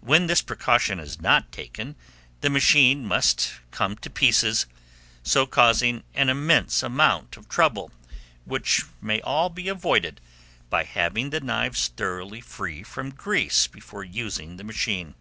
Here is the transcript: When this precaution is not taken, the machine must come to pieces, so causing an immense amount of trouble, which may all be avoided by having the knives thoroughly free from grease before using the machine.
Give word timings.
When 0.00 0.28
this 0.28 0.40
precaution 0.42 1.00
is 1.00 1.20
not 1.20 1.50
taken, 1.50 1.96
the 2.40 2.48
machine 2.48 3.04
must 3.04 3.54
come 3.72 3.96
to 3.96 4.08
pieces, 4.08 4.66
so 5.24 5.44
causing 5.44 6.04
an 6.14 6.28
immense 6.28 6.84
amount 6.84 7.36
of 7.36 7.48
trouble, 7.48 7.90
which 8.44 8.84
may 9.02 9.20
all 9.22 9.48
be 9.50 9.66
avoided 9.66 10.20
by 10.70 10.84
having 10.84 11.30
the 11.30 11.40
knives 11.40 11.88
thoroughly 11.88 12.40
free 12.40 12.84
from 12.84 13.10
grease 13.10 13.66
before 13.66 14.04
using 14.04 14.56
the 14.56 14.62
machine. 14.62 15.16